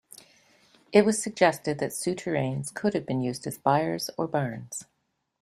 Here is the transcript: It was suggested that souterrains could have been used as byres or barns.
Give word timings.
It 0.91 1.05
was 1.05 1.21
suggested 1.21 1.77
that 1.77 1.91
souterrains 1.93 2.71
could 2.73 2.95
have 2.95 3.05
been 3.05 3.21
used 3.21 3.45
as 3.45 3.59
byres 3.59 4.09
or 4.17 4.25
barns. 4.25 4.85